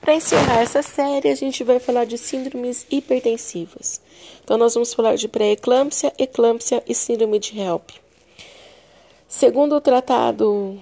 Para 0.00 0.14
encerrar 0.14 0.62
essa 0.62 0.82
série, 0.82 1.28
a 1.28 1.34
gente 1.34 1.62
vai 1.64 1.78
falar 1.78 2.04
de 2.04 2.16
síndromes 2.16 2.86
hipertensivas. 2.90 4.00
Então, 4.42 4.56
nós 4.56 4.74
vamos 4.74 4.94
falar 4.94 5.16
de 5.16 5.28
pré-eclâmpsia, 5.28 6.12
eclâmpsia 6.18 6.82
e 6.86 6.94
síndrome 6.94 7.38
de 7.38 7.58
HELP. 7.58 7.90
Segundo 9.28 9.74
o 9.76 9.80
tratado 9.80 10.80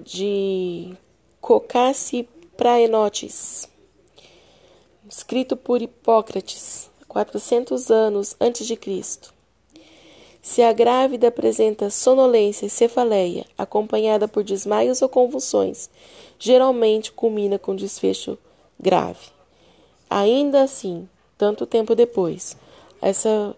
de 0.00 0.94
Cocassi 1.40 2.28
Praenotis, 2.56 3.68
escrito 5.08 5.56
por 5.56 5.80
Hipócrates, 5.80 6.90
400 7.08 7.90
anos 7.90 8.36
antes 8.38 8.66
de 8.66 8.76
Cristo, 8.76 9.32
se 10.40 10.62
a 10.62 10.72
grávida 10.72 11.28
apresenta 11.28 11.90
sonolência 11.90 12.66
e 12.66 12.70
cefaleia, 12.70 13.44
acompanhada 13.56 14.26
por 14.26 14.42
desmaios 14.42 15.02
ou 15.02 15.08
convulsões, 15.08 15.90
geralmente 16.38 17.12
culmina 17.12 17.58
com 17.58 17.74
desfecho 17.74 18.38
grave. 18.78 19.26
Ainda 20.08 20.62
assim, 20.62 21.08
tanto 21.36 21.66
tempo 21.66 21.94
depois, 21.94 22.56
essa 23.02 23.54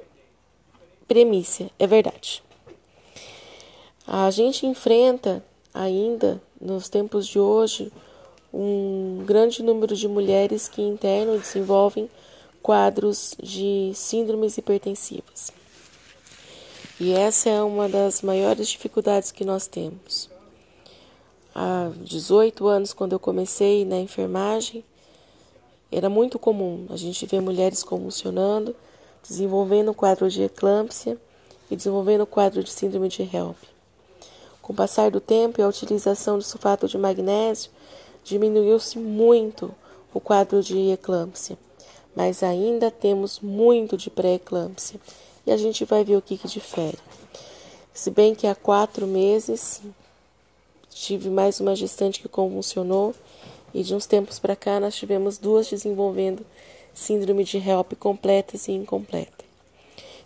premissa 1.06 1.70
é 1.78 1.86
verdade. 1.86 2.42
A 4.06 4.30
gente 4.30 4.66
enfrenta 4.66 5.44
ainda, 5.72 6.42
nos 6.60 6.88
tempos 6.88 7.26
de 7.26 7.38
hoje, 7.38 7.92
um 8.52 9.22
grande 9.24 9.62
número 9.62 9.94
de 9.94 10.08
mulheres 10.08 10.68
que 10.68 10.82
internam 10.82 11.36
e 11.36 11.38
desenvolvem 11.38 12.10
quadros 12.60 13.36
de 13.40 13.92
síndromes 13.94 14.58
hipertensivas. 14.58 15.59
E 17.00 17.14
essa 17.14 17.48
é 17.48 17.62
uma 17.62 17.88
das 17.88 18.20
maiores 18.20 18.68
dificuldades 18.68 19.32
que 19.32 19.42
nós 19.42 19.66
temos. 19.66 20.28
Há 21.54 21.90
18 21.96 22.66
anos, 22.66 22.92
quando 22.92 23.14
eu 23.14 23.18
comecei 23.18 23.86
na 23.86 23.98
enfermagem, 23.98 24.84
era 25.90 26.10
muito 26.10 26.38
comum 26.38 26.84
a 26.90 26.98
gente 26.98 27.24
ver 27.24 27.40
mulheres 27.40 27.82
convulsionando, 27.82 28.76
desenvolvendo 29.26 29.94
quadro 29.94 30.28
de 30.28 30.42
eclâmpsia 30.42 31.16
e 31.70 31.74
desenvolvendo 31.74 32.26
quadro 32.26 32.62
de 32.62 32.70
síndrome 32.70 33.08
de 33.08 33.22
HELP. 33.22 33.56
Com 34.60 34.74
o 34.74 34.76
passar 34.76 35.10
do 35.10 35.22
tempo 35.22 35.58
e 35.58 35.64
a 35.64 35.68
utilização 35.68 36.38
de 36.38 36.44
sulfato 36.44 36.86
de 36.86 36.98
magnésio, 36.98 37.70
diminuiu-se 38.22 38.98
muito 38.98 39.74
o 40.12 40.20
quadro 40.20 40.62
de 40.62 40.90
eclâmpsia, 40.90 41.56
mas 42.14 42.42
ainda 42.42 42.90
temos 42.90 43.40
muito 43.40 43.96
de 43.96 44.10
pré-eclâmpsia 44.10 45.00
e 45.46 45.52
a 45.52 45.56
gente 45.56 45.84
vai 45.84 46.04
ver 46.04 46.16
o 46.16 46.22
que, 46.22 46.36
que 46.36 46.48
difere. 46.48 46.98
Se 47.92 48.10
bem 48.10 48.34
que 48.34 48.46
há 48.46 48.54
quatro 48.54 49.06
meses 49.06 49.80
tive 50.90 51.28
mais 51.30 51.60
uma 51.60 51.74
gestante 51.74 52.20
que 52.20 52.28
convulsionou 52.28 53.14
e 53.72 53.82
de 53.82 53.94
uns 53.94 54.06
tempos 54.06 54.38
para 54.38 54.56
cá 54.56 54.80
nós 54.80 54.94
tivemos 54.94 55.38
duas 55.38 55.68
desenvolvendo 55.68 56.44
síndrome 56.94 57.44
de 57.44 57.58
HELP 57.58 57.94
completas 57.94 58.68
e 58.68 58.72
incompleta. 58.72 59.44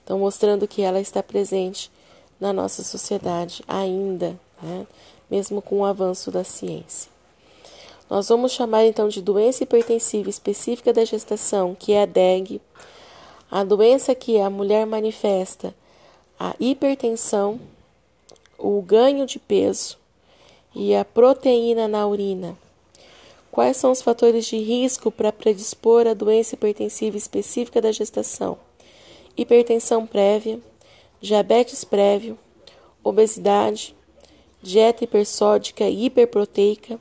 Então, 0.02 0.18
mostrando 0.18 0.68
que 0.68 0.82
ela 0.82 1.00
está 1.00 1.22
presente 1.22 1.90
na 2.38 2.52
nossa 2.52 2.82
sociedade 2.82 3.62
ainda, 3.66 4.38
né? 4.62 4.86
mesmo 5.30 5.62
com 5.62 5.80
o 5.80 5.84
avanço 5.84 6.30
da 6.30 6.44
ciência. 6.44 7.10
Nós 8.10 8.28
vamos 8.28 8.52
chamar 8.52 8.84
então 8.84 9.08
de 9.08 9.22
doença 9.22 9.64
hipertensiva 9.64 10.28
específica 10.28 10.92
da 10.92 11.04
gestação, 11.04 11.74
que 11.74 11.92
é 11.92 12.02
a 12.02 12.06
DEG, 12.06 12.60
a 13.54 13.62
doença 13.62 14.16
que 14.16 14.40
a 14.40 14.50
mulher 14.50 14.84
manifesta 14.84 15.72
a 16.36 16.56
hipertensão, 16.58 17.60
o 18.58 18.82
ganho 18.82 19.24
de 19.26 19.38
peso 19.38 19.96
e 20.74 20.92
a 20.92 21.04
proteína 21.04 21.86
na 21.86 22.04
urina. 22.04 22.58
Quais 23.52 23.76
são 23.76 23.92
os 23.92 24.02
fatores 24.02 24.46
de 24.46 24.56
risco 24.56 25.08
para 25.08 25.30
predispor 25.30 26.04
a 26.08 26.14
doença 26.14 26.56
hipertensiva 26.56 27.16
específica 27.16 27.80
da 27.80 27.92
gestação? 27.92 28.58
Hipertensão 29.36 30.04
prévia, 30.04 30.58
diabetes 31.20 31.84
prévio, 31.84 32.36
obesidade, 33.04 33.94
dieta 34.60 35.04
hipersódica 35.04 35.88
e 35.88 36.06
hiperproteica, 36.06 36.98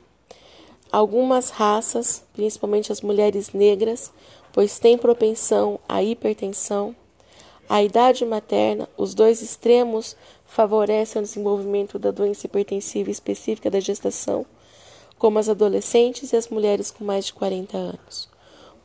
algumas 0.92 1.50
raças, 1.50 2.22
principalmente 2.32 2.92
as 2.92 3.00
mulheres 3.00 3.52
negras, 3.52 4.12
pois 4.54 4.78
tem 4.78 4.96
propensão 4.96 5.80
à 5.88 6.00
hipertensão. 6.00 6.94
A 7.68 7.82
idade 7.82 8.24
materna, 8.24 8.88
os 8.96 9.12
dois 9.12 9.42
extremos 9.42 10.16
favorecem 10.46 11.20
o 11.20 11.24
desenvolvimento 11.24 11.98
da 11.98 12.12
doença 12.12 12.46
hipertensiva 12.46 13.10
específica 13.10 13.68
da 13.68 13.80
gestação, 13.80 14.46
como 15.18 15.40
as 15.40 15.48
adolescentes 15.48 16.32
e 16.32 16.36
as 16.36 16.48
mulheres 16.48 16.92
com 16.92 17.04
mais 17.04 17.26
de 17.26 17.34
40 17.34 17.76
anos. 17.76 18.28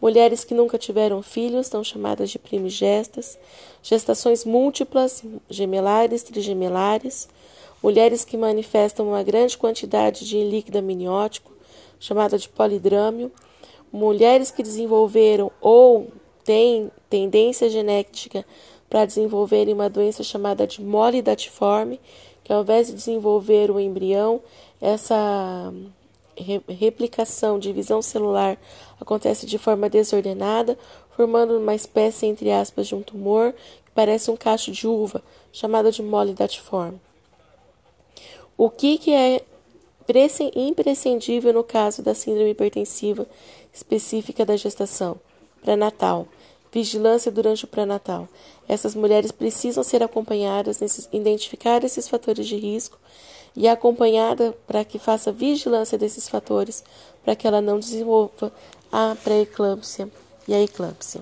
Mulheres 0.02 0.44
que 0.44 0.56
nunca 0.56 0.75
tiveram 0.78 1.22
filhos 1.22 1.68
são 1.68 1.84
chamadas 1.84 2.31
de 2.31 2.40
primigestas, 2.40 3.38
gestações 3.84 4.44
múltiplas, 4.44 5.24
gemelares, 5.52 6.24
trigemelares, 6.24 7.29
mulheres 7.84 8.25
que 8.25 8.38
manifestam 8.38 9.09
uma 9.09 9.22
grande 9.22 9.56
quantidade 9.56 10.25
de 10.25 10.44
líquido 10.44 10.79
amniótico, 10.79 11.52
chamada 12.00 12.40
de 12.40 12.50
polidrâmio, 12.50 13.31
mulheres 13.92 14.52
que 14.52 14.64
desenvolveram 14.64 15.52
ou 15.62 16.08
têm 16.44 16.92
tendência 17.10 17.70
genética 17.70 18.46
para 18.90 19.06
desenvolverem 19.06 19.74
uma 19.74 19.90
doença 19.90 20.24
chamada 20.24 20.66
de 20.66 20.82
mole 20.82 21.22
datiforme, 21.22 22.00
que 22.44 22.52
ao 22.52 22.62
invés 22.62 22.88
de 22.88 22.94
desenvolver 22.94 23.70
o 23.70 23.80
embrião, 23.80 24.42
essa 24.82 25.72
replicação, 26.68 27.60
divisão 27.60 28.02
celular 28.02 28.58
acontece 29.00 29.46
de 29.46 29.58
forma 29.58 29.90
desordenada, 29.90 30.78
formando 31.16 31.58
uma 31.58 31.76
espécie, 31.76 32.26
entre 32.26 32.52
aspas, 32.52 32.88
de 32.88 32.96
um 32.96 33.02
tumor 33.02 33.54
que 33.86 33.92
parece 33.94 34.32
um 34.32 34.38
cacho 34.38 34.72
de 34.72 34.88
uva, 34.88 35.22
chamado 35.52 35.92
de 35.92 36.02
mole 36.02 36.34
datiforme. 36.34 37.00
O 38.58 38.70
que, 38.70 38.98
que 38.98 39.14
é 39.14 39.42
imprescindível 40.56 41.53
no 41.53 41.64
caso 41.64 42.02
da 42.02 42.14
síndrome 42.14 42.52
hipertensiva 42.52 43.28
específica 43.74 44.46
da 44.46 44.56
gestação, 44.56 45.20
pré-natal, 45.62 46.28
vigilância 46.72 47.31
durante 47.31 47.66
o 47.66 47.68
pré-natal. 47.68 48.28
Essas 48.68 48.96
mulheres 48.96 49.31
precisam 49.31 49.84
ser 49.84 50.03
acompanhadas, 50.03 50.80
identificar 51.12 51.84
esses 51.84 52.08
fatores 52.08 52.47
de 52.47 52.56
risco 52.56 52.97
e 53.56 53.68
acompanhada 53.68 54.56
para 54.68 54.86
que 54.86 55.00
faça 55.00 55.31
vigilância 55.31 55.97
desses 55.97 56.30
fatores, 56.30 56.84
para 57.24 57.36
que 57.36 57.47
ela 57.47 57.62
não 57.62 57.80
desenvolva 57.80 58.52
a 58.91 59.16
pré-eclâmpsia 59.24 60.09
e 60.47 60.53
a 60.53 60.62
eclâmpsia. 60.62 61.22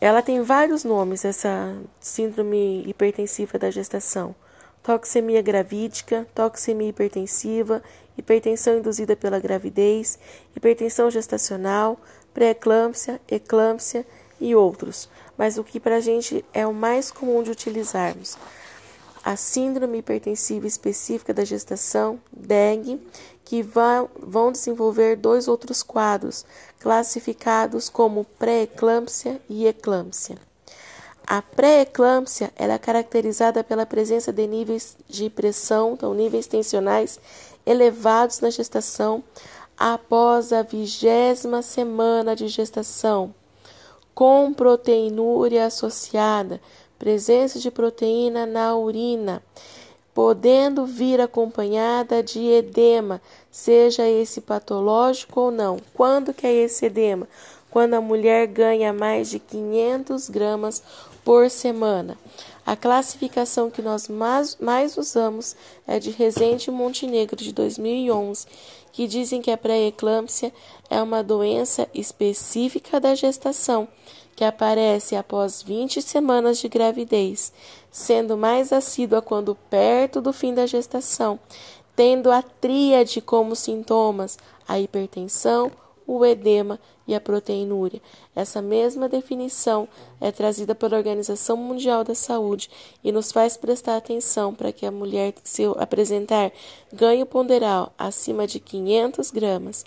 Ela 0.00 0.22
tem 0.22 0.42
vários 0.42 0.82
nomes, 0.82 1.24
essa 1.24 1.76
síndrome 2.00 2.82
hipertensiva 2.86 3.58
da 3.58 3.70
gestação 3.70 4.34
toxemia 4.82 5.42
gravídica, 5.42 6.26
toxemia 6.34 6.88
hipertensiva, 6.88 7.82
hipertensão 8.16 8.78
induzida 8.78 9.14
pela 9.14 9.38
gravidez, 9.38 10.18
hipertensão 10.56 11.10
gestacional, 11.10 12.00
pré-eclâmpsia, 12.32 13.20
eclâmpsia 13.28 14.06
e 14.40 14.54
outros. 14.54 15.08
Mas 15.36 15.58
o 15.58 15.64
que 15.64 15.78
para 15.80 15.96
a 15.96 16.00
gente 16.00 16.44
é 16.52 16.66
o 16.66 16.72
mais 16.72 17.10
comum 17.10 17.42
de 17.42 17.50
utilizarmos? 17.50 18.36
A 19.22 19.36
síndrome 19.36 19.98
hipertensiva 19.98 20.66
específica 20.66 21.34
da 21.34 21.44
gestação, 21.44 22.18
DEG, 22.32 22.98
que 23.44 23.62
vão 23.62 24.50
desenvolver 24.50 25.16
dois 25.16 25.46
outros 25.46 25.82
quadros, 25.82 26.46
classificados 26.78 27.90
como 27.90 28.24
pré-eclâmpsia 28.38 29.40
e 29.46 29.66
eclâmpsia. 29.66 30.36
A 31.32 31.40
pré-eclâmpsia 31.40 32.50
é 32.56 32.76
caracterizada 32.76 33.62
pela 33.62 33.86
presença 33.86 34.32
de 34.32 34.48
níveis 34.48 34.96
de 35.08 35.30
pressão, 35.30 35.92
então 35.92 36.12
níveis 36.12 36.48
tensionais 36.48 37.20
elevados 37.64 38.40
na 38.40 38.50
gestação 38.50 39.22
após 39.78 40.52
a 40.52 40.62
vigésima 40.62 41.62
semana 41.62 42.34
de 42.34 42.48
gestação, 42.48 43.32
com 44.12 44.52
proteinúria 44.52 45.66
associada, 45.66 46.60
presença 46.98 47.60
de 47.60 47.70
proteína 47.70 48.44
na 48.44 48.74
urina, 48.74 49.40
podendo 50.12 50.84
vir 50.84 51.20
acompanhada 51.20 52.24
de 52.24 52.44
edema, 52.44 53.22
seja 53.52 54.04
esse 54.04 54.40
patológico 54.40 55.42
ou 55.42 55.50
não. 55.52 55.76
Quando 55.94 56.34
que 56.34 56.44
é 56.44 56.52
esse 56.52 56.86
edema? 56.86 57.28
Quando 57.70 57.94
a 57.94 58.00
mulher 58.00 58.48
ganha 58.48 58.92
mais 58.92 59.30
de 59.30 59.38
500 59.38 60.28
gramas 60.28 60.82
por 61.24 61.50
semana. 61.50 62.18
A 62.64 62.76
classificação 62.76 63.70
que 63.70 63.82
nós 63.82 64.08
mais, 64.08 64.56
mais 64.60 64.96
usamos 64.96 65.56
é 65.86 65.98
de 65.98 66.10
Resende 66.10 66.70
Montenegro, 66.70 67.36
de 67.36 67.52
2011, 67.52 68.46
que 68.92 69.06
dizem 69.06 69.40
que 69.40 69.50
a 69.50 69.56
pré-eclâmpsia 69.56 70.52
é 70.88 71.02
uma 71.02 71.22
doença 71.22 71.88
específica 71.94 73.00
da 73.00 73.14
gestação, 73.14 73.88
que 74.36 74.44
aparece 74.44 75.16
após 75.16 75.62
20 75.62 76.00
semanas 76.00 76.58
de 76.58 76.68
gravidez, 76.68 77.52
sendo 77.90 78.36
mais 78.36 78.72
assídua 78.72 79.20
quando 79.20 79.56
perto 79.68 80.20
do 80.20 80.32
fim 80.32 80.54
da 80.54 80.66
gestação, 80.66 81.38
tendo 81.96 82.30
a 82.30 82.42
tríade 82.42 83.20
como 83.20 83.56
sintomas 83.56 84.38
a 84.66 84.78
hipertensão, 84.78 85.70
o 86.12 86.24
edema 86.24 86.80
e 87.06 87.14
a 87.14 87.20
proteinúria. 87.20 88.02
Essa 88.34 88.60
mesma 88.60 89.08
definição 89.08 89.86
é 90.20 90.32
trazida 90.32 90.74
pela 90.74 90.96
Organização 90.96 91.56
Mundial 91.56 92.02
da 92.02 92.16
Saúde 92.16 92.68
e 93.04 93.12
nos 93.12 93.30
faz 93.30 93.56
prestar 93.56 93.96
atenção 93.96 94.52
para 94.52 94.72
que 94.72 94.84
a 94.84 94.90
mulher, 94.90 95.32
se 95.44 95.62
apresentar 95.78 96.50
ganho 96.92 97.24
ponderal 97.24 97.92
acima 97.96 98.44
de 98.44 98.58
500 98.58 99.30
gramas, 99.30 99.84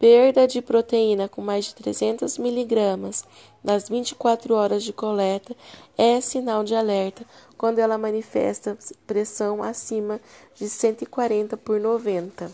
perda 0.00 0.44
de 0.48 0.60
proteína 0.60 1.28
com 1.28 1.40
mais 1.40 1.66
de 1.66 1.74
300 1.76 2.36
miligramas 2.38 3.24
nas 3.62 3.88
24 3.88 4.54
horas 4.54 4.82
de 4.82 4.92
coleta, 4.92 5.54
é 5.96 6.20
sinal 6.20 6.64
de 6.64 6.74
alerta 6.74 7.24
quando 7.56 7.78
ela 7.78 7.96
manifesta 7.96 8.76
pressão 9.06 9.62
acima 9.62 10.20
de 10.56 10.68
140 10.68 11.56
por 11.56 11.78
90. 11.78 12.50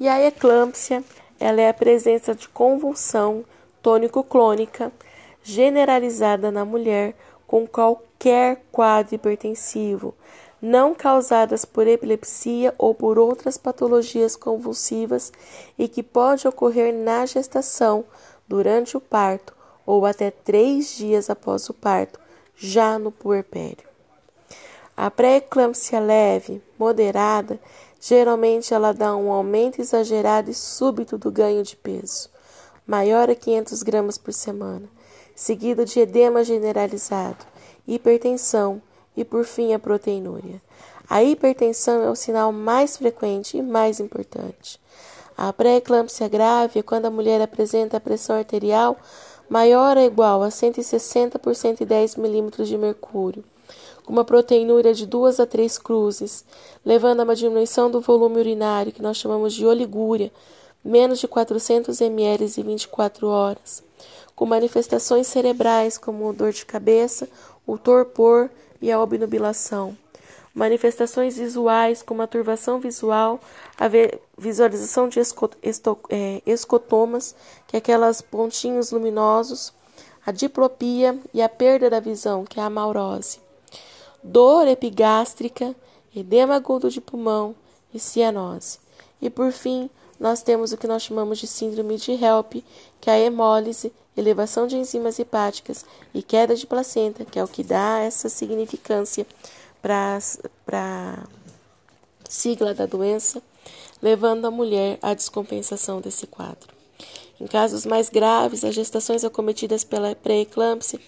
E 0.00 0.08
a 0.08 0.20
eclâmpsia, 0.20 1.02
ela 1.38 1.60
é 1.60 1.68
a 1.68 1.74
presença 1.74 2.34
de 2.34 2.48
convulsão 2.48 3.44
tônico-clônica 3.82 4.92
generalizada 5.42 6.50
na 6.50 6.64
mulher 6.64 7.14
com 7.46 7.66
qualquer 7.66 8.62
quadro 8.70 9.14
hipertensivo, 9.14 10.14
não 10.60 10.94
causadas 10.94 11.64
por 11.64 11.86
epilepsia 11.86 12.74
ou 12.78 12.94
por 12.94 13.18
outras 13.18 13.58
patologias 13.58 14.36
convulsivas 14.36 15.32
e 15.76 15.88
que 15.88 16.02
pode 16.02 16.46
ocorrer 16.46 16.94
na 16.94 17.26
gestação, 17.26 18.04
durante 18.48 18.96
o 18.96 19.00
parto 19.00 19.54
ou 19.86 20.06
até 20.06 20.30
três 20.30 20.94
dias 20.96 21.28
após 21.30 21.68
o 21.68 21.74
parto, 21.74 22.20
já 22.54 22.98
no 22.98 23.10
puerpério. 23.10 23.90
A 24.96 25.10
pré-eclâmpsia 25.10 25.98
leve, 25.98 26.62
moderada, 26.78 27.58
Geralmente 28.04 28.74
ela 28.74 28.90
dá 28.90 29.14
um 29.14 29.30
aumento 29.30 29.80
exagerado 29.80 30.50
e 30.50 30.54
súbito 30.54 31.16
do 31.16 31.30
ganho 31.30 31.62
de 31.62 31.76
peso, 31.76 32.28
maior 32.84 33.30
a 33.30 33.34
500 33.36 33.80
gramas 33.84 34.18
por 34.18 34.34
semana, 34.34 34.88
seguido 35.36 35.84
de 35.84 36.00
edema 36.00 36.42
generalizado, 36.42 37.46
hipertensão 37.86 38.82
e 39.16 39.24
por 39.24 39.44
fim 39.44 39.72
a 39.72 39.78
proteinúria. 39.78 40.60
A 41.08 41.22
hipertensão 41.22 42.02
é 42.02 42.10
o 42.10 42.16
sinal 42.16 42.50
mais 42.50 42.96
frequente 42.96 43.56
e 43.56 43.62
mais 43.62 44.00
importante. 44.00 44.80
A 45.38 45.52
pré-eclâmpsia 45.52 46.26
grave 46.26 46.80
é 46.80 46.82
quando 46.82 47.06
a 47.06 47.10
mulher 47.10 47.40
apresenta 47.40 47.98
a 47.98 48.00
pressão 48.00 48.34
arterial 48.34 48.98
maior 49.48 49.96
ou 49.96 50.02
igual 50.02 50.42
a 50.42 50.50
160 50.50 51.38
por 51.38 51.54
110 51.54 52.16
milímetros 52.16 52.66
de 52.66 52.76
mercúrio 52.76 53.44
com 54.04 54.12
uma 54.12 54.24
proteinúria 54.24 54.92
de 54.92 55.06
duas 55.06 55.38
a 55.38 55.46
três 55.46 55.78
cruzes, 55.78 56.44
levando 56.84 57.20
a 57.20 57.24
uma 57.24 57.36
diminuição 57.36 57.90
do 57.90 58.00
volume 58.00 58.38
urinário, 58.38 58.92
que 58.92 59.02
nós 59.02 59.16
chamamos 59.16 59.54
de 59.54 59.64
oligúria, 59.64 60.32
menos 60.84 61.20
de 61.20 61.28
400 61.28 62.00
ml 62.00 62.44
em 62.44 62.62
24 62.62 63.28
horas, 63.28 63.82
com 64.34 64.44
manifestações 64.44 65.26
cerebrais 65.26 65.96
como 65.96 66.32
dor 66.32 66.52
de 66.52 66.66
cabeça, 66.66 67.28
o 67.66 67.78
torpor 67.78 68.50
e 68.80 68.90
a 68.90 69.00
obnubilação. 69.00 69.96
Manifestações 70.54 71.38
visuais 71.38 72.02
como 72.02 72.20
a 72.20 72.26
turvação 72.26 72.78
visual, 72.78 73.40
a 73.78 73.86
visualização 74.36 75.08
de 75.08 75.18
é, 75.18 76.42
escotomas, 76.44 77.34
que 77.66 77.76
é 77.76 77.78
aquelas 77.78 78.20
pontinhos 78.20 78.90
luminosos, 78.90 79.72
a 80.26 80.30
diplopia 80.30 81.18
e 81.32 81.40
a 81.40 81.48
perda 81.48 81.88
da 81.88 82.00
visão, 82.00 82.44
que 82.44 82.60
é 82.60 82.62
a 82.62 82.66
amaurose 82.66 83.40
dor 84.22 84.66
epigástrica, 84.68 85.74
edema 86.14 86.54
agudo 86.54 86.90
de 86.90 87.00
pulmão 87.00 87.54
e 87.92 87.98
cianose. 87.98 88.78
E 89.20 89.28
por 89.28 89.52
fim, 89.52 89.88
nós 90.18 90.42
temos 90.42 90.72
o 90.72 90.76
que 90.76 90.86
nós 90.86 91.02
chamamos 91.02 91.38
de 91.38 91.46
síndrome 91.46 91.96
de 91.96 92.12
HELP, 92.12 92.64
que 93.00 93.10
é 93.10 93.14
a 93.14 93.18
hemólise, 93.18 93.92
elevação 94.16 94.66
de 94.66 94.76
enzimas 94.76 95.18
hepáticas 95.18 95.84
e 96.14 96.22
queda 96.22 96.54
de 96.54 96.66
placenta, 96.66 97.24
que 97.24 97.38
é 97.38 97.44
o 97.44 97.48
que 97.48 97.64
dá 97.64 97.98
essa 98.00 98.28
significância 98.28 99.26
para 99.80 100.18
a 100.72 101.18
sigla 102.28 102.72
da 102.74 102.86
doença, 102.86 103.42
levando 104.00 104.44
a 104.46 104.50
mulher 104.50 104.98
à 105.02 105.14
descompensação 105.14 106.00
desse 106.00 106.26
quadro. 106.26 106.72
Em 107.40 107.46
casos 107.46 107.84
mais 107.84 108.08
graves, 108.08 108.62
as 108.62 108.74
gestações 108.74 109.24
acometidas 109.24 109.82
pela 109.82 110.14
pré-eclâmpsia 110.14 111.00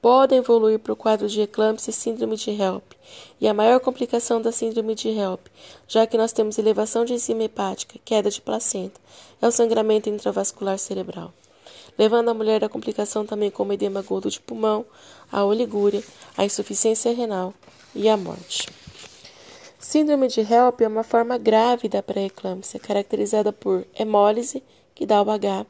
podem 0.00 0.38
evoluir 0.38 0.78
para 0.78 0.92
o 0.92 0.96
quadro 0.96 1.28
de 1.28 1.40
eclâmpsia 1.40 1.90
e 1.90 1.94
síndrome 1.94 2.36
de 2.36 2.50
HELP, 2.50 2.92
e 3.40 3.48
a 3.48 3.54
maior 3.54 3.80
complicação 3.80 4.40
da 4.40 4.52
síndrome 4.52 4.94
de 4.94 5.08
HELP, 5.08 5.46
já 5.86 6.06
que 6.06 6.16
nós 6.16 6.32
temos 6.32 6.58
elevação 6.58 7.04
de 7.04 7.14
enzima 7.14 7.44
hepática, 7.44 7.98
queda 8.04 8.30
de 8.30 8.40
placenta, 8.40 9.00
é 9.40 9.46
o 9.46 9.52
sangramento 9.52 10.08
intravascular 10.08 10.78
cerebral, 10.78 11.32
levando 11.98 12.28
a 12.28 12.34
mulher 12.34 12.64
à 12.64 12.68
complicação 12.68 13.26
também 13.26 13.50
como 13.50 13.72
edema 13.72 14.00
agudo 14.00 14.30
de 14.30 14.40
pulmão, 14.40 14.84
a 15.30 15.44
oligúria, 15.44 16.02
a 16.36 16.44
insuficiência 16.44 17.12
renal 17.12 17.52
e 17.94 18.08
a 18.08 18.16
morte. 18.16 18.68
Síndrome 19.78 20.28
de 20.28 20.40
HELP 20.40 20.82
é 20.82 20.88
uma 20.88 21.04
forma 21.04 21.38
grave 21.38 21.88
da 21.88 22.02
pré-eclâmpsia, 22.02 22.80
caracterizada 22.80 23.52
por 23.52 23.86
hemólise, 23.98 24.62
que 24.94 25.06
dá 25.06 25.22
o 25.22 25.30
H, 25.30 25.64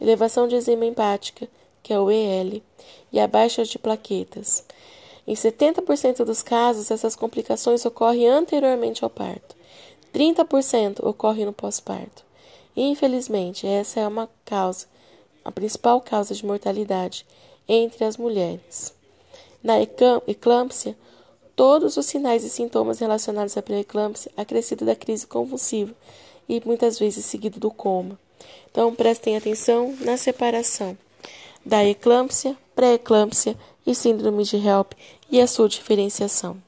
elevação 0.00 0.46
de 0.46 0.56
enzima 0.56 0.86
hepática, 0.86 1.48
que 1.86 1.92
é 1.92 2.00
o 2.00 2.10
EL, 2.10 2.60
e 3.12 3.20
a 3.20 3.28
baixa 3.28 3.64
de 3.64 3.78
plaquetas. 3.78 4.64
Em 5.24 5.34
70% 5.34 6.24
dos 6.24 6.42
casos, 6.42 6.90
essas 6.90 7.14
complicações 7.14 7.86
ocorrem 7.86 8.26
anteriormente 8.26 9.04
ao 9.04 9.10
parto. 9.10 9.54
30% 10.12 11.06
ocorrem 11.06 11.44
no 11.44 11.52
pós-parto. 11.52 12.24
Infelizmente, 12.76 13.68
essa 13.68 14.00
é 14.00 14.08
uma 14.08 14.28
causa, 14.44 14.88
a 15.44 15.52
principal 15.52 16.00
causa 16.00 16.34
de 16.34 16.44
mortalidade 16.44 17.24
entre 17.68 18.04
as 18.04 18.16
mulheres. 18.16 18.92
Na 19.62 19.76
eclâmpsia, 19.80 20.98
todos 21.54 21.96
os 21.96 22.06
sinais 22.06 22.42
e 22.42 22.50
sintomas 22.50 22.98
relacionados 22.98 23.56
à 23.56 23.62
pré-eclâmpsia 23.62 24.32
acrescido 24.36 24.84
da 24.84 24.96
crise 24.96 25.24
convulsiva 25.24 25.94
e 26.48 26.60
muitas 26.66 26.98
vezes 26.98 27.24
seguido 27.24 27.60
do 27.60 27.70
coma. 27.70 28.18
Então, 28.68 28.92
prestem 28.92 29.36
atenção 29.36 29.94
na 30.00 30.16
separação 30.16 30.98
da 31.66 31.84
eclâmpsia, 31.84 32.56
pré-eclâmpsia 32.76 33.56
e 33.84 33.92
síndrome 33.92 34.44
de 34.44 34.56
HELP 34.56 34.92
e 35.28 35.40
a 35.40 35.48
sua 35.48 35.68
diferenciação. 35.68 36.65